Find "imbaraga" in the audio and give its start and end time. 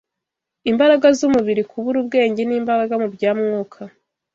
0.71-1.07